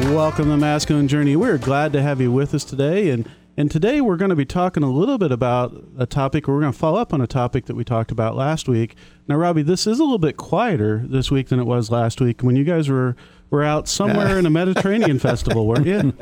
[0.00, 1.36] Welcome to the Masculine Journey.
[1.36, 3.10] We're glad to have you with us today.
[3.10, 6.60] And, and today we're going to be talking a little bit about a topic, we're
[6.60, 8.96] going to follow up on a topic that we talked about last week.
[9.28, 12.42] Now, Robbie, this is a little bit quieter this week than it was last week
[12.42, 13.14] when you guys were,
[13.50, 16.12] were out somewhere in a Mediterranean festival, weren't you?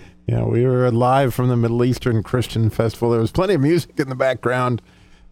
[0.26, 3.10] Yeah, we were live from the Middle Eastern Christian Festival.
[3.10, 4.80] There was plenty of music in the background,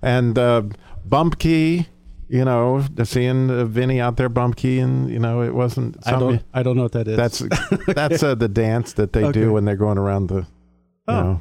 [0.03, 0.63] and uh,
[1.05, 1.87] bump key.
[2.29, 5.97] You know, seeing uh, Vinny out there bump key, and you know, it wasn't.
[6.07, 7.17] I don't, I don't know what that is.
[7.17, 7.39] That's
[7.95, 9.41] that's uh, the dance that they Okay.
[9.41, 10.37] do when they're going around the.
[10.37, 10.47] You
[11.09, 11.23] Oh.
[11.23, 11.41] know.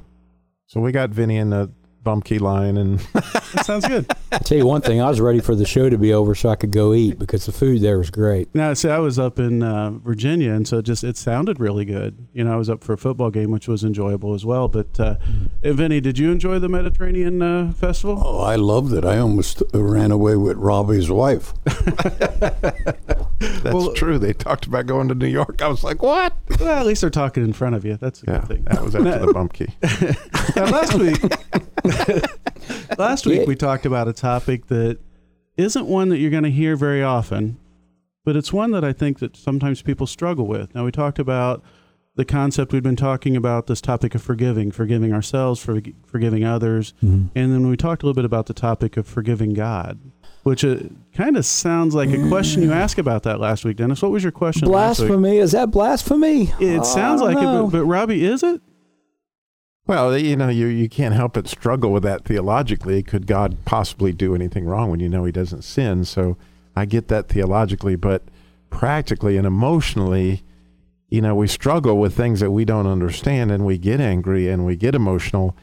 [0.67, 1.69] So we got Vinny in the
[2.03, 4.05] bump key line, and that sounds good.
[4.31, 6.49] I'll tell you one thing, I was ready for the show to be over so
[6.49, 8.53] I could go eat because the food there was great.
[8.55, 11.85] Now, see, I was up in uh, Virginia, and so it just it sounded really
[11.85, 12.27] good.
[12.33, 14.67] You know, I was up for a football game, which was enjoyable as well.
[14.67, 15.15] But uh,
[15.63, 18.21] eh, Vinny, did you enjoy the Mediterranean uh, festival?
[18.23, 19.03] Oh, I loved it.
[19.03, 21.53] I almost ran away with Robbie's wife.
[23.39, 24.17] that's Well- true.
[24.17, 25.61] They talked about going to New York.
[25.61, 26.33] I was like, what?
[26.59, 27.97] Well, at least they're talking in front of you.
[27.97, 28.63] That's a Yeah, good thing.
[28.65, 29.67] that was after the bump key.
[30.55, 31.21] Now, last week,
[32.97, 33.45] last week Yeah.
[33.45, 34.99] we talked about a topic that
[35.57, 37.57] isn't one that you're going to hear very often,
[38.23, 40.73] but it's one that I think that sometimes people struggle with.
[40.75, 41.63] Now, we talked about
[42.15, 46.93] the concept we've been talking about this topic of forgiving, forgiving ourselves, for, forgiving others,
[47.01, 49.99] and then we talked a little bit about the topic of forgiving God.
[50.43, 50.77] Which uh,
[51.13, 54.01] kind of sounds like a question you asked about that last week, Dennis.
[54.01, 54.69] What was your question?
[54.69, 55.09] last week?
[55.09, 55.37] Blasphemy?
[55.39, 56.53] Is that blasphemy?
[56.59, 58.61] It sounds like it, but, but Robbie, is it?
[59.87, 63.01] Well, you know, you you can't help but struggle with that theologically.
[63.03, 66.03] Could God possibly do anything wrong when you know He doesn't sin?
[66.05, 66.37] So
[66.75, 68.23] I get that theologically, but
[68.69, 70.43] practically and emotionally,
[71.09, 74.65] you know, we struggle with things that we don't understand, and we get angry and
[74.65, 75.55] we get emotional,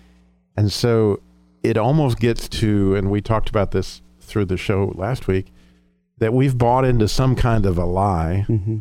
[0.56, 1.20] and so
[1.62, 5.52] it almost gets to, and we talked about this through the show last week,
[6.18, 8.78] that we've bought into some kind of a lie Mm-hmm.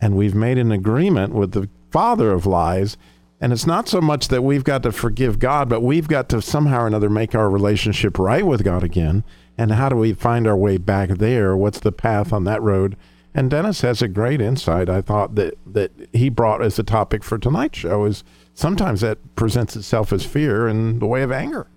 [0.00, 2.96] and we've made an agreement with the father of lies
[3.40, 6.42] and it's not so much that we've got to forgive God but we've got to
[6.42, 9.24] somehow or another make our relationship right with God again.
[9.56, 11.56] And how do we find our way back there?
[11.56, 12.96] What's the path on that road?
[13.34, 14.88] And Dennis has a great insight.
[14.88, 19.18] I thought that that he brought as a topic for tonight's show is sometimes that
[19.36, 21.68] presents itself as fear in the way of anger.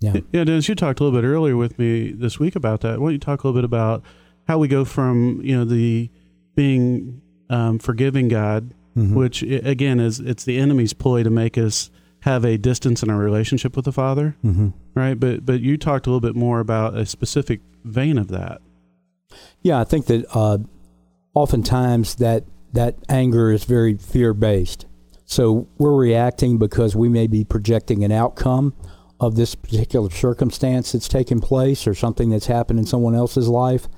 [0.00, 0.20] Yeah.
[0.32, 3.00] Yeah, Dennis, you talked a little bit earlier with me this week about that.
[3.00, 4.02] Why don't you talk a little bit about
[4.48, 6.10] how we go from you know the
[6.54, 9.14] being um, forgiving God, Mhm.
[9.14, 11.90] which again is it's the enemy's ploy to make us
[12.20, 15.18] have a distance in our relationship with the Father, hmm right?
[15.18, 18.60] But but you talked a little bit more about a specific vein of that.
[19.62, 20.58] Yeah, I think that uh,
[21.34, 24.86] oftentimes that that anger is very fear based.
[25.24, 28.74] So we're reacting because we may be projecting an outcome
[29.20, 33.88] of this particular circumstance that's taken place or something that's happened in someone else's life.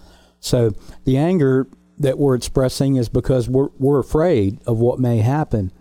[0.40, 0.72] So
[1.04, 1.69] the anger
[2.02, 5.72] that we're expressing is because we're we're afraid of what may happen.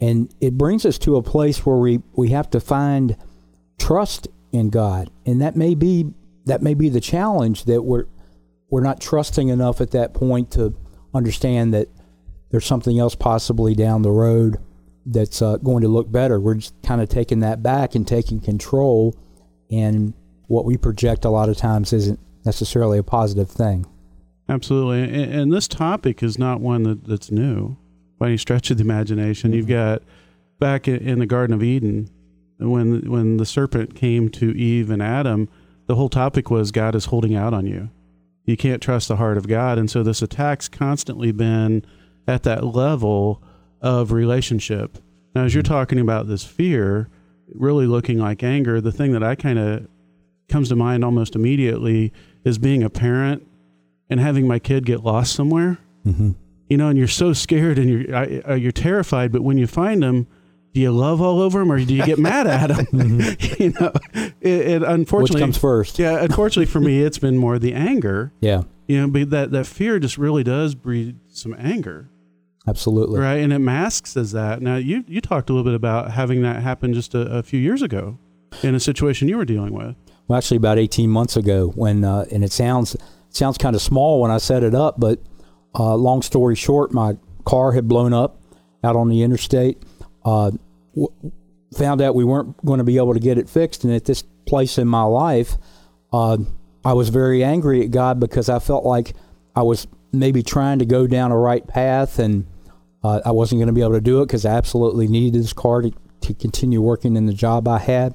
[0.00, 3.16] And it brings us to a place where we, we have to find
[3.78, 5.10] trust in God.
[5.26, 6.12] And that may be
[6.44, 8.04] that may be the challenge that we're
[8.70, 10.74] we're not trusting enough at that point to
[11.14, 11.88] understand that
[12.50, 14.58] there's something else possibly down the road
[15.06, 16.38] that's uh, going to look better.
[16.38, 19.16] We're just kind of taking that back and taking control,
[19.70, 20.12] and
[20.48, 23.86] what we project a lot of times isn't necessarily a positive thing.
[24.48, 27.76] Absolutely, and, and this topic is not one that, that's new
[28.18, 29.52] by any stretch of the imagination.
[29.52, 29.94] You've mm-hmm.
[29.94, 30.02] got
[30.58, 32.10] back in, in the Garden of Eden
[32.58, 35.48] when when the serpent came to Eve and Adam,
[35.86, 37.90] the whole topic was God is holding out on you.
[38.44, 41.84] You can't trust the heart of God, and so this attack's constantly been
[42.26, 43.42] at that level
[43.80, 44.98] of relationship.
[45.34, 45.72] Now, as you're mm-hmm.
[45.72, 47.08] talking about this fear,
[47.54, 49.86] really looking like anger, the thing that I kind of
[50.48, 52.12] comes to mind almost immediately
[52.44, 53.46] is being a parent
[54.10, 55.78] and having my kid get lost somewhere.
[56.06, 56.32] Mm-hmm.
[56.68, 59.32] You know, and you're so scared and you're I, uh, you're terrified.
[59.32, 60.26] But when you find them,
[60.74, 62.86] do you love all over them or do you get mad at them?
[63.58, 63.92] you know,
[64.40, 65.98] it, it Which unfortunately comes first?
[65.98, 68.32] Yeah, unfortunately for me, it's been more the anger.
[68.40, 72.10] Yeah, You know, but that that fear just really does breed some anger,
[72.66, 73.18] absolutely.
[73.18, 73.36] right?
[73.36, 74.60] And it masks as that.
[74.60, 77.60] Now, you you talked a little bit about having that happen just a, a few
[77.60, 78.18] years ago
[78.62, 79.96] in a situation you were dealing with.
[80.26, 82.94] Well, actually, about 18 months ago, when uh, and it sounds
[83.30, 85.20] sounds kind of small when I set it up, but
[85.78, 88.40] uh, long story short, my car had blown up,
[88.82, 89.82] out on the interstate.
[90.24, 90.52] Uh,
[90.94, 91.32] w-
[91.76, 94.22] found out we weren't going to be able to get it fixed, and at this
[94.46, 95.56] place in my life,
[96.12, 96.38] uh,
[96.84, 99.14] I was very angry at God because I felt like
[99.54, 102.46] I was maybe trying to go down a right path, and
[103.04, 105.52] uh, I wasn't going to be able to do it because I absolutely needed this
[105.52, 105.92] car to,
[106.22, 108.14] to continue working in the job I had.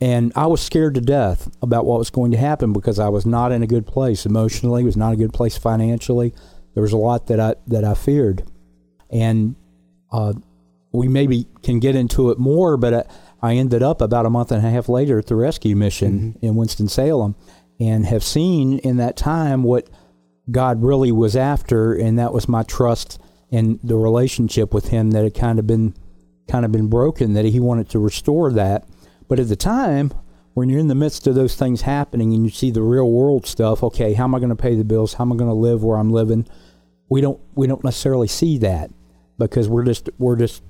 [0.00, 3.26] And I was scared to death about what was going to happen because I was
[3.26, 6.32] not in a good place emotionally, was not a good place financially.
[6.74, 8.44] There was a lot that I that I feared,
[9.10, 9.56] and
[10.12, 10.34] uh,
[10.92, 12.76] we maybe can get into it more.
[12.76, 12.94] But
[13.42, 16.34] I, I, ended up about a month and a half later at the rescue mission
[16.34, 16.46] mm-hmm.
[16.46, 17.34] in Winston Salem,
[17.80, 19.90] and have seen in that time what
[20.48, 23.18] God really was after, and that was my trust
[23.50, 25.94] and the relationship with Him that had kind of been
[26.46, 27.34] kind of been broken.
[27.34, 28.86] That He wanted to restore that
[29.28, 30.12] but at the time,
[30.54, 33.46] when you're in the midst of those things happening and you see the real world
[33.46, 35.14] stuff, okay, how am I going to pay the bills?
[35.14, 36.46] How am I going to live where I'm living?
[37.08, 38.90] We don't we don't necessarily see that
[39.38, 40.62] because we're just we're just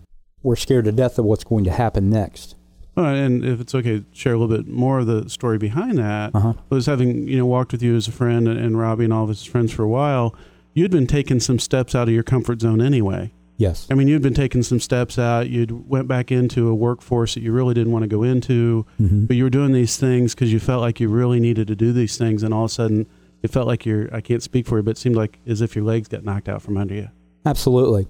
[0.42, 2.54] we're scared to death of what's going to happen next.
[2.96, 6.34] And if it's okay, share a little bit more of the story behind that.
[6.34, 6.54] Uh-huh.
[6.68, 9.22] Was having you know walked with you as a friend and, and Robbie and all
[9.22, 10.34] of his friends for a while.
[10.74, 13.32] You'd been taking some steps out of your comfort zone anyway.
[13.58, 13.88] Yes.
[13.90, 15.50] I mean, you'd been taking some steps out.
[15.50, 19.26] You'd went back into a workforce that you really didn't want to go into, mm-hmm.
[19.26, 21.92] but you were doing these things because you felt like you really needed to do
[21.92, 23.06] these things, and all of a sudden,
[23.42, 24.14] it felt like you're.
[24.14, 26.48] I can't speak for you, but it seemed like as if your legs got knocked
[26.48, 27.08] out from under you.
[27.44, 28.06] Absolutely,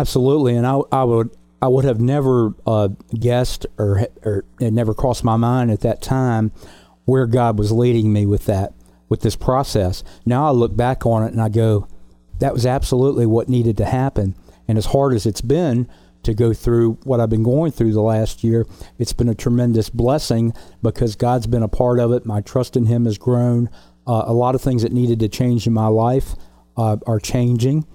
[0.00, 1.30] absolutely, and I, I would.
[1.62, 6.02] I would have never uh, guessed, or, or it never crossed my mind at that
[6.02, 6.50] time,
[7.04, 8.72] where God was leading me with that,
[9.08, 10.02] with this process.
[10.26, 11.86] Now I look back on it and I go,
[12.40, 14.34] that was absolutely what needed to happen
[14.68, 15.88] and as hard as it's been
[16.22, 18.66] to go through what I've been going through the last year,
[18.98, 22.24] it's been a tremendous blessing because God's been a part of it.
[22.24, 23.68] My trust in Him has grown.
[24.06, 26.34] Uh, a lot of things that needed to change in my life
[26.76, 27.86] uh, are changing.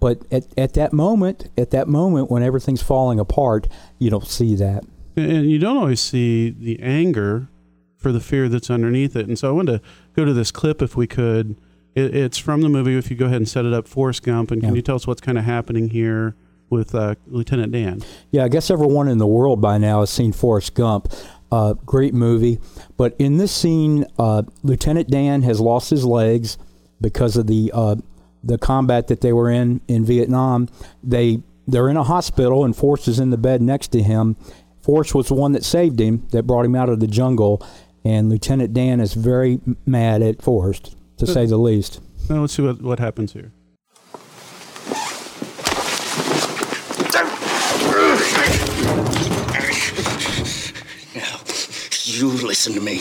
[0.00, 3.68] But at, at that moment, at that moment when everything's falling apart,
[3.98, 4.84] you don't see that.
[5.16, 7.48] And you don't always see the anger
[7.96, 9.26] for the fear that's underneath it.
[9.28, 11.56] And so I wanted to go to this clip if we could
[11.94, 12.96] it, it's from the movie.
[12.96, 14.76] If you go ahead and set it up, Forrest Gump, and can yeah.
[14.76, 16.34] you tell us what's kind of happening here
[16.70, 18.02] with uh, Lieutenant Dan?
[18.30, 21.12] Yeah, I guess everyone in the world by now has seen Forrest Gump.
[21.52, 22.58] Uh, great movie,
[22.96, 26.58] but in this scene, uh, Lieutenant Dan has lost his legs
[27.00, 27.94] because of the uh,
[28.42, 30.68] the combat that they were in in Vietnam.
[31.02, 34.36] They they're in a hospital, and Forrest is in the bed next to him.
[34.82, 37.64] Forrest was the one that saved him, that brought him out of the jungle,
[38.04, 40.96] and Lieutenant Dan is very mad at Forrest
[41.26, 42.00] to say the least.
[42.28, 43.52] Now let's see what, what happens here.
[51.14, 51.40] Now,
[52.04, 53.00] you listen to me.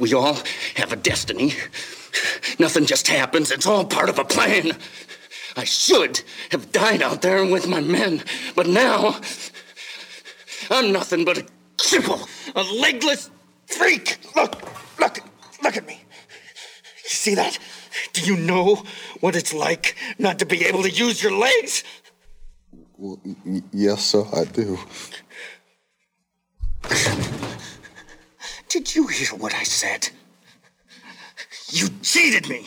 [0.00, 0.38] We all
[0.76, 1.54] have a destiny.
[2.58, 4.72] Nothing just happens, it's all part of a plan.
[5.56, 8.22] I should have died out there with my men,
[8.54, 9.20] but now
[10.70, 11.46] I'm nothing but a
[11.76, 13.30] cripple, a legless
[13.66, 14.18] freak.
[14.34, 14.60] Look,
[14.98, 15.18] look,
[15.62, 16.03] look at me.
[17.14, 17.58] See that?
[18.12, 18.82] Do you know
[19.20, 21.84] what it's like not to be able to use your legs?
[22.98, 24.78] Well, y- yes, sir, I do.
[28.68, 30.10] Did you hear what I said?
[31.70, 32.66] You cheated me.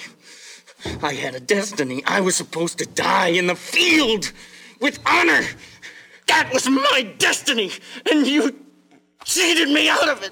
[1.04, 2.02] I had a destiny.
[2.06, 4.32] I was supposed to die in the field
[4.80, 5.44] with honor.
[6.28, 7.72] That was my destiny,
[8.10, 8.56] and you
[9.26, 10.32] cheated me out of it.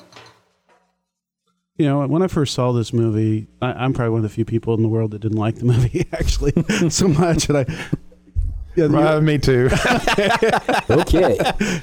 [1.77, 4.46] You know, when I first saw this movie, I, am probably one of the few
[4.46, 6.53] people in the world that didn't like the movie actually
[6.89, 7.65] so much, and I.
[8.77, 9.70] Yeah, me too.
[10.89, 11.38] okay,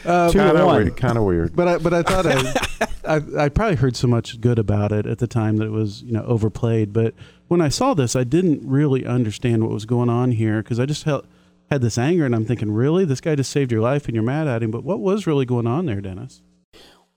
[0.05, 0.97] uh, kind of weird.
[0.97, 1.57] Kind of weird.
[1.57, 5.07] But I, but I thought I, I, I probably heard so much good about it
[5.07, 6.93] at the time that it was you know overplayed.
[6.93, 7.15] But
[7.49, 10.85] when I saw this, I didn't really understand what was going on here because I
[10.87, 11.27] just felt
[11.71, 14.23] had this anger, and I'm thinking, really, this guy just saved your life, and you're
[14.23, 14.71] mad at him.
[14.71, 16.43] But what was really going on there, Dennis?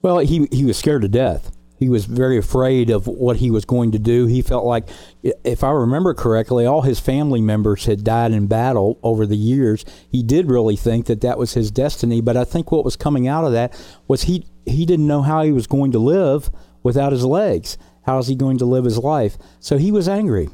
[0.02, 1.52] Well, he he was scared to death.
[1.78, 4.28] He was very afraid of what he was going to do.
[4.28, 4.88] He felt like,
[5.24, 9.84] if I remember correctly, all his family members had died in battle over the years.
[10.10, 12.22] He did really think that that was his destiny.
[12.22, 13.78] But I think what was coming out of that
[14.08, 16.50] was he he didn't know how he was going to live
[16.82, 17.78] without his legs.
[18.04, 19.38] How is he going to live his life?
[19.60, 20.50] So he was angry.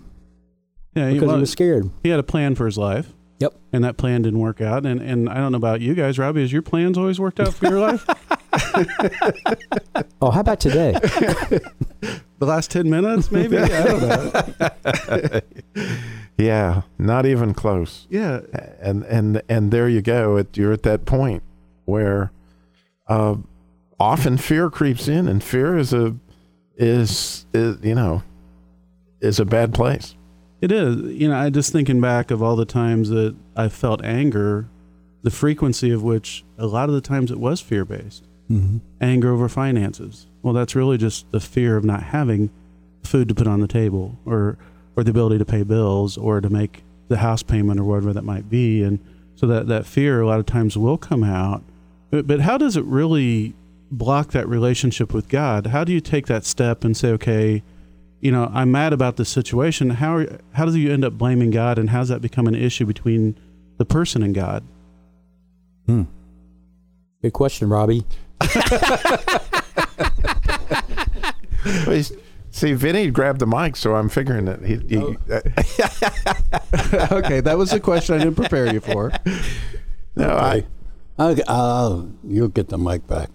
[0.95, 1.89] Yeah, because he, well, he was scared.
[2.03, 3.13] He had a plan for his life.
[3.39, 3.53] Yep.
[3.73, 4.85] And that plan didn't work out.
[4.85, 6.41] And and I don't know about you guys, Robbie.
[6.41, 8.07] Has your plans always worked out for your life?
[10.21, 10.91] oh, how about today?
[11.01, 13.57] the last ten minutes, maybe.
[13.57, 15.41] I don't know.
[16.37, 18.07] yeah, not even close.
[18.09, 18.41] Yeah.
[18.79, 20.43] And and and there you go.
[20.53, 21.43] you're at that point
[21.85, 22.31] where
[23.07, 23.35] uh,
[23.99, 26.15] often fear creeps in, and fear is a
[26.75, 28.23] is, is you know
[29.21, 30.15] is a bad place.
[30.59, 30.97] It is.
[31.13, 34.67] You know, I just thinking back of all the times that I felt anger
[35.23, 38.27] the frequency of which a lot of the times it was fear based.
[38.51, 38.77] Mm-hmm.
[38.99, 40.27] Anger over finances.
[40.41, 42.49] Well, that's really just the fear of not having
[43.03, 44.57] food to put on the table or
[44.95, 48.23] or the ability to pay bills or to make the house payment or whatever that
[48.23, 48.83] might be.
[48.83, 48.99] And
[49.35, 51.63] so that, that fear a lot of times will come out.
[52.09, 53.53] But, but how does it really
[53.89, 55.67] block that relationship with God?
[55.67, 57.63] How do you take that step and say, okay,
[58.19, 59.89] you know, I'm mad about this situation.
[59.91, 62.55] How are, how do you end up blaming God, and how does that become an
[62.55, 63.35] issue between
[63.77, 64.63] the person and God?
[65.87, 66.03] Hmm.
[67.21, 68.03] Good question, Robbie.
[72.51, 74.77] See, Vinny grabbed the mic, so I'm figuring that he.
[74.87, 75.15] he oh.
[77.17, 79.11] okay, that was a question I didn't prepare you for.
[80.15, 80.35] No, okay.
[80.37, 80.65] I.
[81.17, 83.29] I'll, I'll, you'll get the mic back.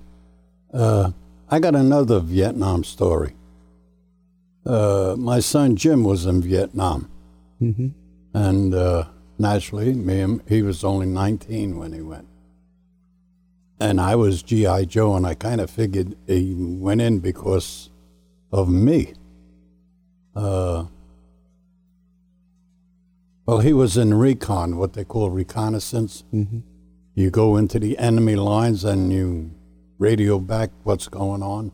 [0.73, 1.13] Uh,
[1.49, 3.35] I got another Vietnam story.
[4.65, 7.09] Uh, my son Jim was in Vietnam,
[7.63, 7.89] mm-hmm.
[8.35, 9.05] and uh,
[9.39, 12.27] naturally, me and, he was only 19 when he went,
[13.79, 17.91] and I was GI Joe, and I kind of figured he went in because
[18.51, 19.15] of me.
[20.35, 20.87] Uh,
[23.45, 26.25] well, he was in recon, what they call reconnaissance.
[26.33, 26.61] Mm-hmm.
[27.15, 29.53] You go into the enemy lines and you
[29.99, 31.73] radio back what's going on.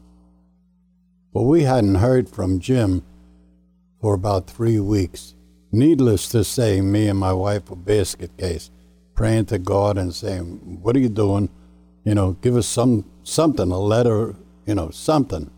[1.32, 3.02] Well, we hadn't heard from Jim
[4.00, 5.34] for about three weeks.
[5.72, 8.70] Needless to say, me and my wife were basket case,
[9.14, 11.48] praying to God and saying, "What are you doing?
[12.04, 14.34] You know, give us some something, a letter,
[14.66, 15.50] you know, something."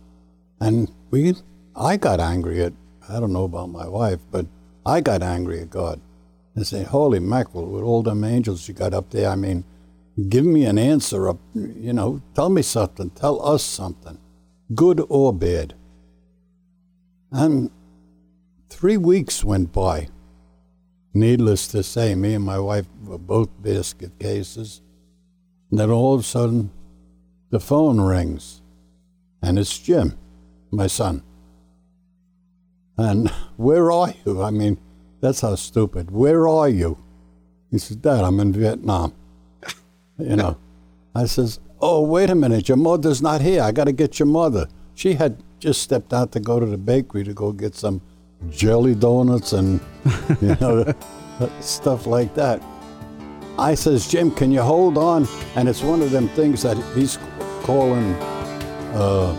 [0.60, 1.34] And we,
[1.74, 2.72] I got angry at.
[3.08, 4.46] I don't know about my wife, but
[4.86, 6.00] I got angry at God
[6.54, 7.66] and say, "Holy mackerel!
[7.66, 9.64] With all them angels you got up there, I mean,
[10.28, 11.28] give me an answer.
[11.28, 13.10] Up, you know, tell me something.
[13.10, 14.18] Tell us something."
[14.74, 15.74] good or bad.
[17.30, 17.70] And
[18.70, 20.08] three weeks went by.
[21.12, 24.80] Needless to say, me and my wife were both biscuit cases.
[25.74, 26.70] And then all of a sudden,
[27.50, 28.62] the phone rings,
[29.42, 30.16] and it's Jim,
[30.70, 31.24] my son.
[32.96, 34.40] And where are you?
[34.40, 34.78] I mean,
[35.20, 36.12] that's how stupid.
[36.12, 36.96] Where are you?
[37.72, 39.14] He says, Dad, I'm in Vietnam.
[40.20, 40.56] you know,
[41.12, 43.60] I says, oh, wait a minute, your mother's not here.
[43.60, 44.68] I got to get your mother.
[44.94, 48.00] She had just stepped out to go to the bakery to go get some
[48.48, 49.80] jelly donuts and,
[50.40, 50.94] you know,
[51.58, 52.62] stuff like that.
[53.58, 55.28] I says, Jim, can you hold on?
[55.54, 57.18] And it's one of them things that he's
[57.62, 58.14] calling
[58.94, 59.32] uh,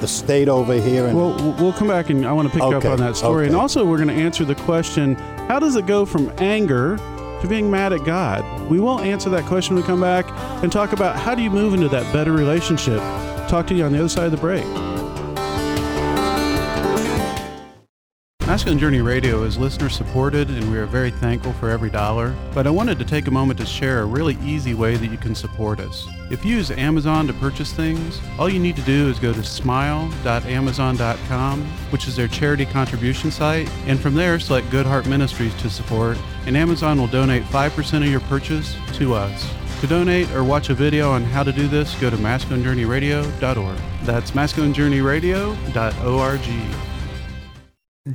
[0.00, 1.06] the state over here.
[1.06, 3.44] And well, we'll come back and I want to pick okay, up on that story.
[3.44, 3.52] Okay.
[3.52, 5.14] And also, we're going to answer the question
[5.48, 8.70] how does it go from anger to being mad at God?
[8.70, 10.26] We will answer that question when we come back
[10.62, 13.00] and talk about how do you move into that better relationship.
[13.48, 14.64] Talk to you on the other side of the break.
[18.52, 22.36] Masculine Journey Radio is listener supported and we are very thankful for every dollar.
[22.52, 25.16] But I wanted to take a moment to share a really easy way that you
[25.16, 26.06] can support us.
[26.30, 29.42] If you use Amazon to purchase things, all you need to do is go to
[29.42, 35.70] smile.amazon.com, which is their charity contribution site, and from there select Good Heart Ministries to
[35.70, 39.50] support, and Amazon will donate 5% of your purchase to us.
[39.80, 43.78] To donate or watch a video on how to do this, go to masculinejourneyradio.org.
[44.04, 46.91] That's masculinejourneyradio.org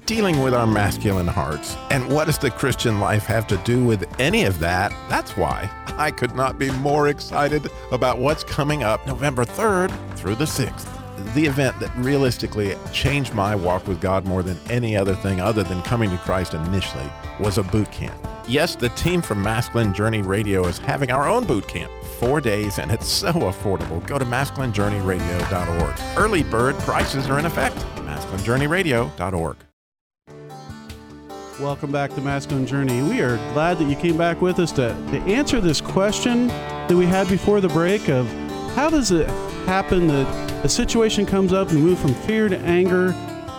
[0.05, 1.77] dealing with our masculine hearts.
[1.91, 4.91] And what does the Christian life have to do with any of that?
[5.07, 10.35] That's why I could not be more excited about what's coming up November 3rd through
[10.35, 10.93] the 6th.
[11.33, 15.63] The event that realistically changed my walk with God more than any other thing other
[15.63, 18.15] than coming to Christ initially was a boot camp.
[18.45, 21.91] Yes, the team from Masculine Journey Radio is having our own boot camp.
[22.19, 24.05] Four days, and it's so affordable.
[24.05, 26.17] Go to masculinejourneyradio.org.
[26.17, 27.75] Early bird prices are in effect.
[27.95, 29.66] masculinejourneyradio.org.
[31.59, 33.01] Welcome back to Masculine Journey.
[33.01, 36.91] We are glad that you came back with us to, to answer this question that
[36.91, 38.27] we had before the break of
[38.75, 39.27] how does it
[39.65, 43.11] happen that a situation comes up and move from fear to anger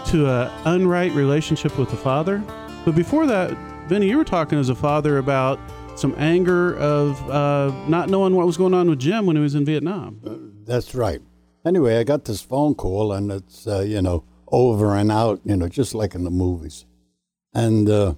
[0.07, 2.39] to an unright relationship with the Father?
[2.85, 3.51] But before that,
[3.89, 5.59] Vinny, you were talking as a father about
[5.97, 9.57] some anger of uh, not knowing what was going on with Jim when he was
[9.57, 10.21] in Vietnam.
[10.25, 11.21] Uh, that's right.
[11.65, 15.57] Anyway, I got this phone call, and it's, uh, you know, over and out, you
[15.57, 16.85] know, just like in the movies.
[17.55, 18.15] And uh,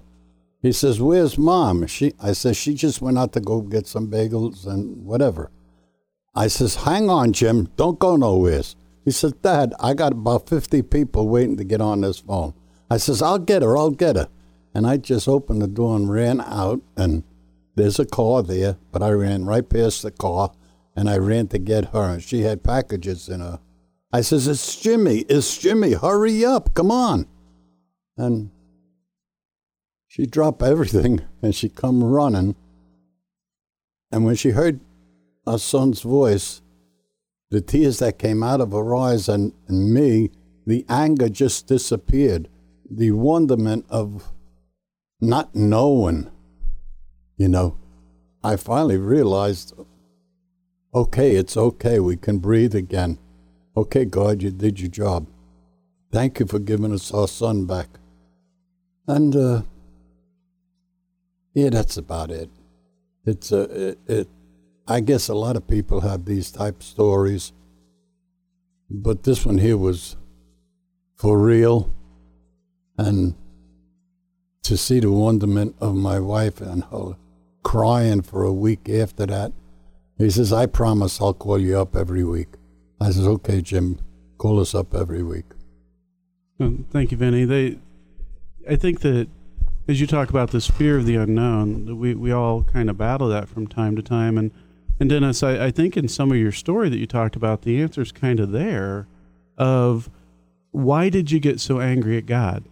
[0.61, 4.07] he says, "Where's mom?" She, I says, "She just went out to go get some
[4.07, 5.49] bagels and whatever."
[6.35, 7.69] I says, "Hang on, Jim.
[7.75, 8.61] Don't go nowhere."
[9.03, 12.53] He says, "Dad, I got about fifty people waiting to get on this phone."
[12.89, 13.77] I says, "I'll get her.
[13.77, 14.29] I'll get her."
[14.73, 17.23] And I just opened the door and ran out, and
[17.75, 20.51] there's a car there, but I ran right past the car,
[20.95, 23.59] and I ran to get her, and she had packages in her.
[24.13, 25.19] I says, "It's Jimmy.
[25.29, 25.93] It's Jimmy.
[25.93, 26.73] Hurry up.
[26.73, 27.25] Come on."
[28.17, 28.51] And
[30.11, 32.53] she dropped everything and she come running.
[34.11, 34.81] And when she heard
[35.47, 36.61] our son's voice,
[37.49, 40.29] the tears that came out of her eyes and, and me,
[40.67, 42.49] the anger just disappeared.
[42.89, 44.33] The wonderment of
[45.21, 46.29] not knowing,
[47.37, 47.77] you know,
[48.43, 49.73] I finally realized
[50.93, 52.01] okay, it's okay.
[52.01, 53.17] We can breathe again.
[53.77, 55.27] Okay, God, you did your job.
[56.11, 57.87] Thank you for giving us our son back.
[59.07, 59.61] And, uh,
[61.53, 62.49] yeah, that's about it.
[63.25, 64.27] It's a, it, it,
[64.87, 67.53] I guess a lot of people have these type stories,
[68.89, 70.15] but this one here was
[71.15, 71.93] for real.
[72.97, 73.35] And
[74.63, 77.15] to see the wonderment of my wife and her
[77.63, 79.53] crying for a week after that,
[80.17, 82.49] he says, I promise I'll call you up every week.
[82.99, 83.99] I says, okay, Jim,
[84.37, 85.45] call us up every week.
[86.59, 87.45] Um, thank you, Vinny.
[87.45, 87.79] They,
[88.69, 89.27] I think that
[89.91, 93.27] as you talk about this fear of the unknown, we, we all kind of battle
[93.27, 94.37] that from time to time.
[94.37, 94.51] And,
[94.99, 97.81] and Dennis, I, I think in some of your story that you talked about, the
[97.81, 99.07] answer is kind of there
[99.57, 100.09] of
[100.71, 102.63] why did you get so angry at God?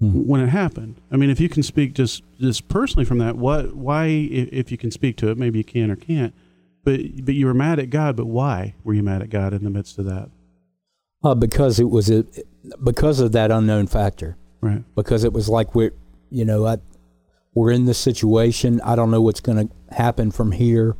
[0.00, 0.26] Mm-hmm.
[0.26, 1.00] when it happened.
[1.12, 4.76] I mean, if you can speak just just personally from that, what why if, you
[4.76, 6.34] can speak to it, maybe you can or can't.
[6.82, 8.16] But but you were mad at God.
[8.16, 10.28] But why were you mad at God in the midst of that?
[11.22, 12.24] Uh, because it was a,
[12.82, 14.36] because of that unknown factor.
[14.60, 14.82] Right.
[14.96, 15.92] Because it was like we're
[16.32, 16.78] you know I,
[17.54, 18.80] we're in this situation.
[18.82, 20.96] I don't know what's going to happen from here.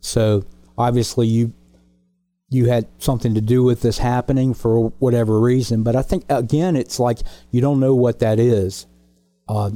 [0.00, 0.44] So
[0.78, 1.52] obviously you
[2.48, 5.82] you had something to do with this happening for whatever reason.
[5.82, 7.18] But I think again, it's like
[7.50, 8.86] you don't know what that is.
[9.48, 9.70] Uh,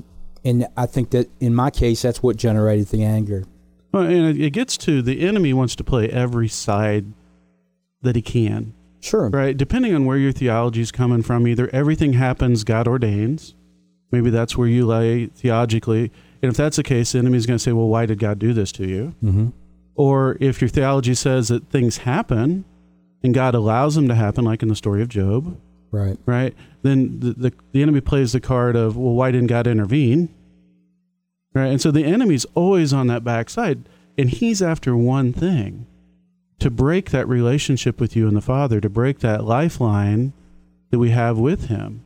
[0.44, 3.44] and I think that in my case, that's what generated the anger.
[3.92, 7.12] Well, and it gets to the enemy wants to play every side
[8.02, 8.72] that he can.
[9.00, 9.28] Sure.
[9.30, 9.56] Right.
[9.56, 13.54] Depending on where your theology is coming from, either everything happens God ordains.
[14.10, 16.10] Maybe that's where you lay theologically.
[16.42, 18.52] And if that's the case, the enemy's going to say, well, why did God do
[18.52, 19.14] this to you?
[19.22, 19.48] Mm-hmm.
[19.94, 22.64] Or if your theology says that things happen
[23.22, 25.60] and God allows them to happen, like in the story of Job.
[25.92, 26.18] Right.
[26.24, 26.54] Right.
[26.82, 30.34] Then the, the, the enemy plays the card of, well, why didn't God intervene?
[31.52, 31.66] Right.
[31.66, 33.88] And so the enemy's always on that backside.
[34.16, 35.86] And he's after one thing
[36.60, 40.32] to break that relationship with you and the Father, to break that lifeline
[40.90, 42.04] that we have with him.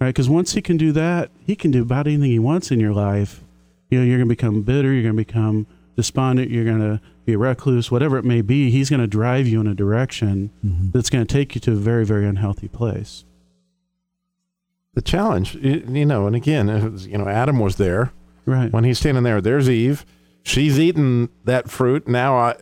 [0.00, 0.08] Right.
[0.08, 2.92] Because once he can do that, he can do about anything he wants in your
[2.92, 3.42] life.
[3.90, 7.00] You know, you're going to become bitter, you're going to become despondent, you're going to
[7.24, 8.70] be a recluse, whatever it may be.
[8.70, 10.90] He's going to drive you in a direction mm-hmm.
[10.90, 13.24] that's going to take you to a very, very unhealthy place.
[14.94, 16.68] The challenge, you know, and again,
[17.08, 18.12] you know, Adam was there
[18.48, 18.72] Right.
[18.72, 20.06] When he's standing there, there's Eve.
[20.42, 22.08] She's eating that fruit.
[22.08, 22.56] Now, I,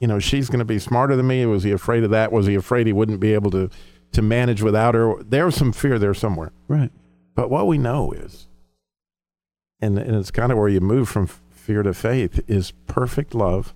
[0.00, 1.46] you know, she's going to be smarter than me.
[1.46, 2.32] Was he afraid of that?
[2.32, 3.70] Was he afraid he wouldn't be able to,
[4.12, 5.22] to manage without her?
[5.22, 6.52] There's some fear there somewhere.
[6.68, 6.90] Right.
[7.34, 8.48] But what we know is,
[9.80, 13.74] and, and it's kind of where you move from fear to faith, is perfect love.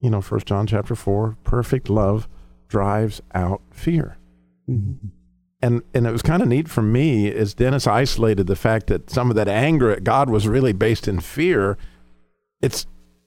[0.00, 2.28] You know, First John chapter 4, perfect love
[2.68, 4.18] drives out fear.
[4.68, 5.08] Mm-hmm
[5.62, 9.10] and and it was kind of neat for me as Dennis isolated the fact that
[9.10, 11.78] some of that anger at God was really based in fear.
[12.60, 12.86] It's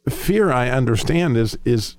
[0.10, 1.98] fear I understand is is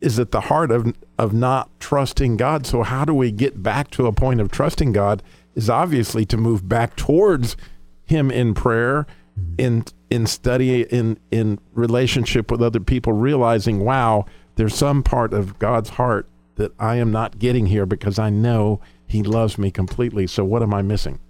[0.00, 2.66] is at the heart of of not trusting God.
[2.66, 5.22] So how do we get back to a point of trusting God?
[5.54, 7.56] Is obviously to move back towards
[8.04, 9.06] Him in prayer,
[9.38, 9.54] mm-hmm.
[9.58, 15.58] in in study, in in relationship with other people, realizing, wow, there's some part of
[15.58, 20.26] God's heart that I am not getting here because I know he loves me completely.
[20.26, 21.20] So what am I missing?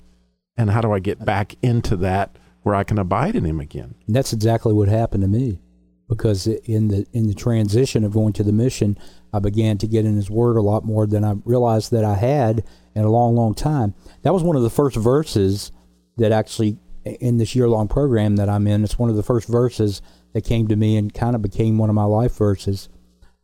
[0.56, 3.60] And how do I get uh, back into that where I can abide in him
[3.60, 3.94] again?
[4.06, 5.60] And that's exactly what happened to me.
[6.08, 8.96] Because in the in the transition of going to the mission,
[9.32, 12.14] I began to get in his word a lot more than I realized that I
[12.14, 12.64] had
[12.94, 13.94] in a long, long time.
[14.22, 15.72] That was one of the first verses
[16.16, 19.48] that actually in this year long program that I'm in, it's one of the first
[19.48, 22.88] verses that came to me and kind of became one of my life verses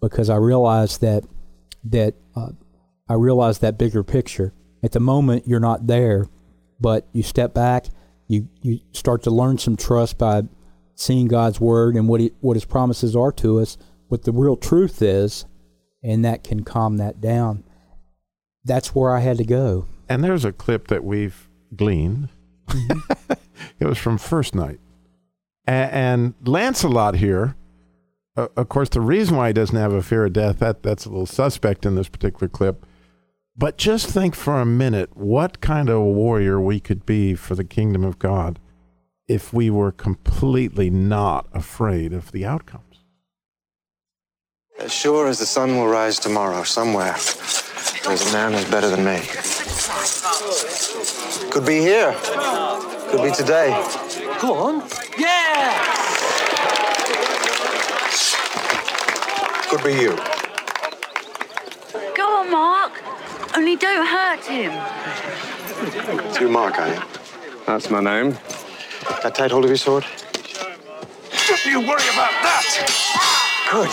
[0.01, 1.25] because I realized that
[1.85, 2.51] that uh,
[3.09, 4.53] I realized that bigger picture.
[4.83, 6.27] At the moment, you're not there,
[6.81, 7.87] but you step back,
[8.27, 10.43] you, you start to learn some trust by
[10.95, 13.77] seeing God's word and what, he, what his promises are to us,
[14.09, 15.47] what the real truth is,
[16.03, 17.65] and that can calm that down.
[18.65, 19.87] That's where I had to go.
[20.09, 22.29] And there's a clip that we've gleaned.
[22.69, 23.33] Mm-hmm.
[23.81, 24.81] it was from First Knight.
[25.67, 27.57] and Lancelot here,
[28.37, 31.05] uh, of course, the reason why he doesn't have a fear of death, that, that's
[31.05, 32.87] a little suspect in this particular clip.
[33.57, 37.65] But just think for a minute what kind of warrior we could be for the
[37.65, 38.59] kingdom of God
[39.33, 42.99] if we were completely not afraid of the outcomes.
[44.79, 47.17] As sure as the sun will rise tomorrow, somewhere,
[48.05, 49.21] there's a man who's better than me.
[51.51, 52.15] Could be here.
[53.09, 53.71] Could be today.
[54.39, 54.87] Go on.
[55.17, 55.83] Yeah!
[59.71, 60.15] Could be you.
[62.15, 62.93] Go on, Mark.
[63.57, 64.73] Only don't hurt him.
[66.27, 67.01] It's you, Mark, are you?
[67.67, 68.37] That's my name.
[69.05, 70.05] Got tight hold of your sword?
[71.49, 73.69] Don't you worry about that!
[73.71, 73.91] Good.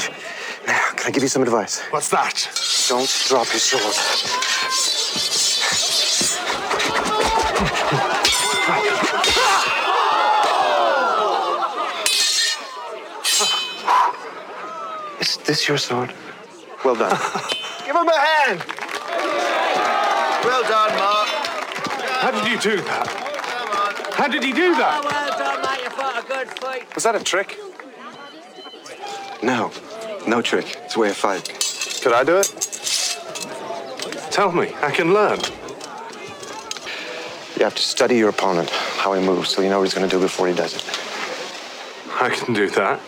[0.67, 1.81] Now, can I give you some advice?
[1.89, 2.47] What's that?
[2.87, 3.95] Don't drop your sword.
[15.19, 16.13] Is this your sword?
[16.85, 17.11] Well done.
[17.85, 18.63] Give him a hand!
[20.43, 21.27] well done, Mark.
[22.21, 23.28] How did you do that?
[24.19, 25.01] How did he do that?
[25.01, 25.81] Oh, well done, mate.
[25.81, 26.93] You fought a good fight.
[26.93, 27.57] Was that a trick?
[29.41, 29.71] No,
[30.27, 30.75] no trick.
[30.83, 31.45] It's a way of fight.
[32.03, 32.47] Could I do it?
[34.29, 35.39] Tell me, I can learn.
[37.55, 40.09] You have to study your opponent, how he moves, so you know what he's going
[40.09, 40.83] to do before he does it.
[42.21, 42.99] I can do that.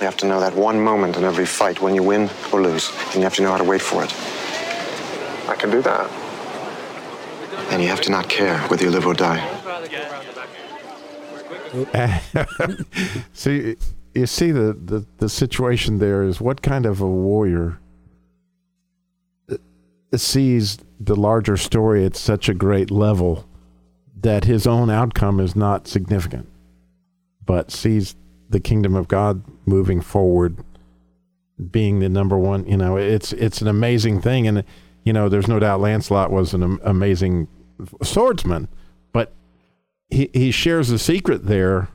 [0.00, 2.90] You have to know that one moment in every fight when you win or lose,
[3.12, 4.12] and you have to know how to wait for it.
[5.48, 6.10] I can do that.
[7.70, 9.40] And you have to not care whether you live or die.
[13.32, 13.76] see,
[14.14, 17.78] you see the, the, the situation there is what kind of a warrior
[19.50, 19.56] uh,
[20.16, 23.46] sees the larger story at such a great level
[24.20, 26.48] that his own outcome is not significant,
[27.44, 28.16] but sees
[28.48, 30.58] the kingdom of God moving forward,
[31.70, 32.66] being the number one.
[32.66, 34.64] You know, it's it's an amazing thing, and
[35.04, 37.48] you know, there's no doubt Lancelot was an am- amazing
[38.02, 38.68] swordsman,
[39.12, 39.32] but
[40.10, 41.88] he he shares a secret there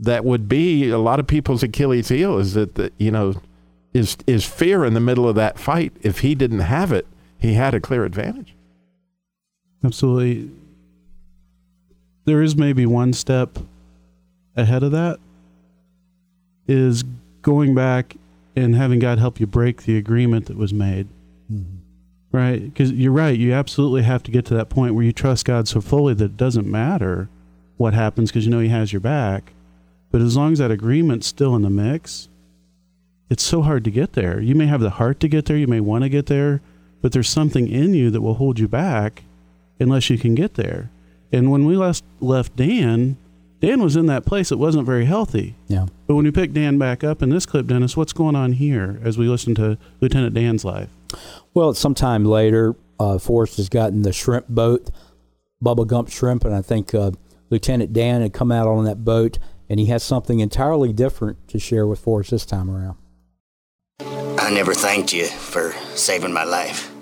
[0.00, 3.34] that would be a lot of people's Achilles heel is that the, you know
[3.92, 5.92] is is fear in the middle of that fight.
[6.02, 7.06] If he didn't have it,
[7.38, 8.54] he had a clear advantage.
[9.84, 10.50] Absolutely.
[12.24, 13.58] There is maybe one step
[14.56, 15.18] ahead of that
[16.66, 17.04] is
[17.42, 18.16] going back
[18.54, 21.08] and having God help you break the agreement that was made.
[21.50, 21.77] Mm-hmm.
[22.30, 22.62] Right?
[22.62, 23.38] Because you're right.
[23.38, 26.24] You absolutely have to get to that point where you trust God so fully that
[26.24, 27.28] it doesn't matter
[27.78, 29.52] what happens because you know He has your back.
[30.10, 32.28] But as long as that agreement's still in the mix,
[33.30, 34.40] it's so hard to get there.
[34.40, 36.60] You may have the heart to get there, you may want to get there,
[37.00, 39.22] but there's something in you that will hold you back
[39.78, 40.90] unless you can get there.
[41.32, 43.16] And when we last left Dan,
[43.60, 45.56] Dan was in that place that wasn't very healthy.
[45.66, 45.86] Yeah.
[46.06, 49.00] But when we pick Dan back up in this clip, Dennis, what's going on here
[49.04, 50.88] as we listen to Lieutenant Dan's life?
[51.54, 54.90] Well, sometime later, uh, Forrest has gotten the shrimp boat,
[55.62, 57.12] Bubba Gump Shrimp, and I think uh,
[57.50, 61.58] Lieutenant Dan had come out on that boat, and he has something entirely different to
[61.58, 62.96] share with Forrest this time around.
[64.00, 66.92] I never thanked you for saving my life.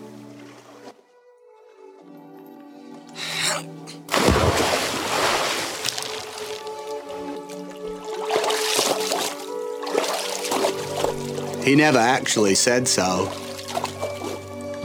[11.63, 13.29] He never actually said so,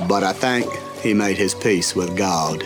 [0.07, 2.63] but I think he made his peace with God.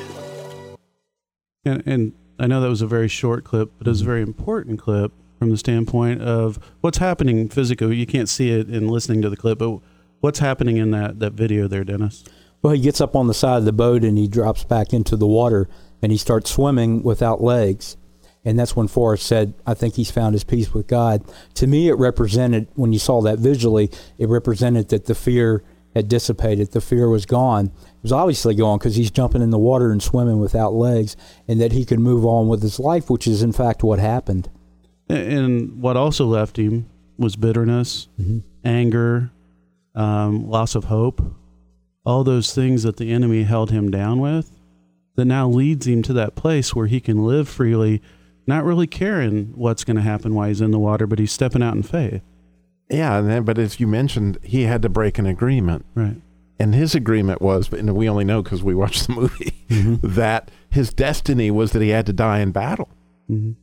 [1.64, 4.22] And, and I know that was a very short clip, but it was a very
[4.22, 7.96] important clip from the standpoint of what's happening physically.
[7.96, 9.80] You can't see it in listening to the clip, but
[10.20, 12.24] what's happening in that, that video there, Dennis?
[12.62, 15.16] Well, he gets up on the side of the boat and he drops back into
[15.16, 15.68] the water
[16.02, 17.98] and he starts swimming without legs.
[18.44, 21.24] And that's when Forrest said, I think he's found his peace with God.
[21.56, 25.64] To me, it represented, when you saw that visually, it represented that the fear
[25.96, 26.72] had dissipated.
[26.72, 27.68] The fear was gone.
[27.68, 31.16] It was obviously gone because he's jumping in the water and swimming without legs,
[31.48, 34.50] and that he could move on with his life, which is in fact what happened.
[35.08, 38.08] And what also left him was bitterness,
[38.64, 39.32] anger,
[39.94, 41.22] um, loss of hope,
[42.06, 44.52] all those things that the enemy held him down with
[45.16, 48.02] that now leads him to that place where he can live freely,
[48.46, 51.64] not really caring what's going to happen while he's in the water, but he's stepping
[51.64, 52.22] out in faith.
[52.90, 55.86] Yeah, and then, but as you mentioned, he had to break an agreement.
[55.96, 56.18] Right.
[56.60, 59.54] And his agreement was, and we only know because we watched the movie,
[60.02, 62.90] that his destiny was that he had to die in battle.
[63.30, 63.54] Mm-hmm.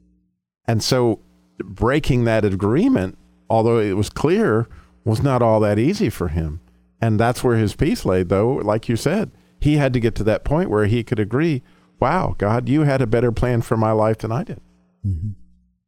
[0.67, 1.21] And so
[1.59, 3.17] breaking that agreement,
[3.49, 4.69] although it was clear,
[5.05, 6.61] was not all that easy for him.
[7.01, 9.31] And that's where his peace lay, though, like you said.
[9.61, 11.63] He had to get to that point where he could agree,
[12.01, 14.61] wow, God, you had a better plan for my life than I did.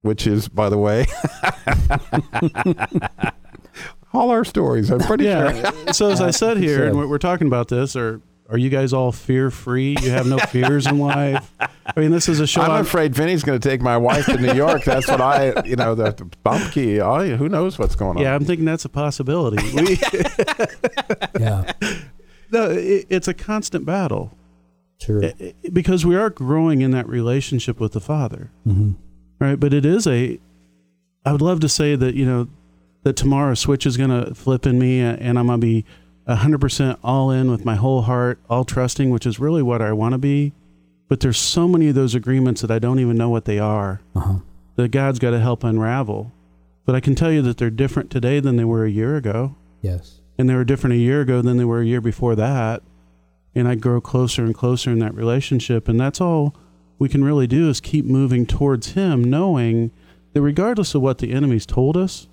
[0.04, 1.06] Which is, by the way,
[4.12, 4.90] all our stories.
[4.90, 5.70] I'm pretty yeah.
[5.70, 5.92] sure.
[5.94, 8.92] so as I said here, and we're, we're talking about this, are are you guys
[8.92, 9.96] all fear free?
[10.02, 11.50] You have no fears in life.
[11.58, 12.60] I mean, this is a show.
[12.60, 14.84] I'm on- afraid Vinny's going to take my wife to New York.
[14.84, 17.00] That's what I, you know, the, the bump key.
[17.00, 18.22] Oh, who knows what's going on?
[18.22, 19.56] Yeah, I'm thinking that's a possibility.
[19.74, 19.98] We,
[21.40, 21.72] yeah.
[22.52, 24.36] No, it, it's a constant battle.
[25.00, 25.24] Sure.
[25.24, 28.50] I- I- because we are growing in that relationship with the Father.
[28.66, 28.96] Mhm.
[29.38, 29.58] Right.
[29.58, 30.38] But it is a,
[31.24, 32.48] I would love to say that, you know,
[33.02, 35.84] that tomorrow a switch is going to flip in me and I'm going to be
[36.28, 40.12] 100% all in with my whole heart, all trusting, which is really what I want
[40.12, 40.52] to be.
[41.08, 44.00] But there's so many of those agreements that I don't even know what they are
[44.14, 44.38] Uh-huh.
[44.76, 46.32] that God's got to help unravel.
[46.86, 49.54] But I can tell you that they're different today than they were a year ago.
[49.82, 50.20] Yes.
[50.38, 52.82] And they were different a year ago than they were a year before that.
[53.54, 55.88] And I grow closer and closer in that relationship.
[55.88, 56.54] And that's all
[57.04, 59.92] we can really do is keep moving towards Him, knowing
[60.32, 62.26] that regardless of what the enemy's told us,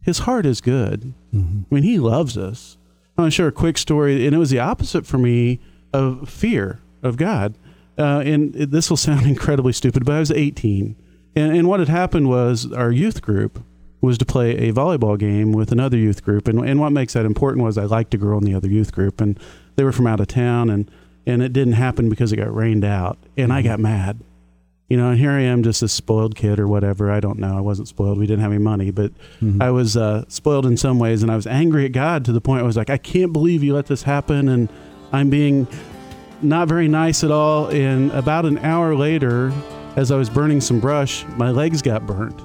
[0.00, 1.12] His heart is good.
[1.34, 1.62] Mm-hmm.
[1.70, 2.78] I mean, He loves us.
[3.18, 5.60] I want to share a quick story, and it was the opposite for me
[5.92, 7.58] of fear of God.
[7.98, 10.96] Uh, and it, this will sound incredibly stupid, but I was 18.
[11.36, 13.62] And, and what had happened was our youth group
[14.00, 16.46] was to play a volleyball game with another youth group.
[16.46, 18.92] And, and what makes that important was I liked a girl in the other youth
[18.92, 19.38] group, and
[19.76, 20.90] they were from out of town, and,
[21.26, 23.18] and it didn't happen because it got rained out.
[23.36, 24.20] And I got mad.
[24.88, 27.10] You know, and here I am, just a spoiled kid or whatever.
[27.10, 27.56] I don't know.
[27.56, 28.18] I wasn't spoiled.
[28.18, 29.12] We didn't have any money, but
[29.60, 32.40] I was uh, spoiled in some ways, and I was angry at God to the
[32.40, 34.68] point I was like, I can't believe you let this happen, and
[35.10, 35.66] I'm being
[36.42, 37.68] not very nice at all.
[37.68, 39.52] And about an hour later,
[39.96, 42.38] as I was burning some brush, my legs got burnt.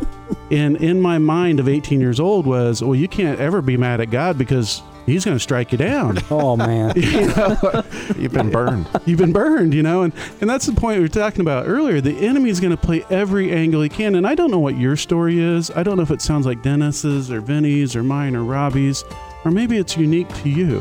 [0.50, 4.00] and in my mind of 18 years old was, well, you can't ever be mad
[4.00, 6.18] at God because He's going to strike you down.
[6.28, 6.92] Oh man.
[6.96, 7.84] you know?
[8.18, 8.88] You've been burned.
[9.06, 12.00] You've been burned, you know, and and that's the point we were talking about earlier.
[12.00, 14.96] The enemy's going to play every angle he can, and I don't know what your
[14.96, 15.70] story is.
[15.70, 19.04] I don't know if it sounds like Dennis's or Vinny's or mine or Robbie's,
[19.44, 20.80] or maybe it's unique to you,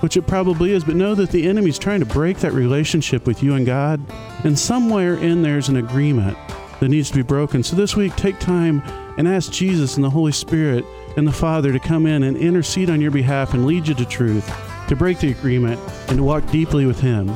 [0.00, 0.84] which it probably is.
[0.84, 4.00] But know that the enemy's trying to break that relationship with you and God,
[4.44, 6.38] and somewhere in there's an agreement
[6.80, 7.62] that needs to be broken.
[7.62, 8.82] So this week, take time
[9.18, 10.84] and ask Jesus and the Holy Spirit
[11.16, 14.04] and the Father to come in and intercede on your behalf and lead you to
[14.04, 14.50] truth,
[14.88, 17.30] to break the agreement, and to walk deeply with Him.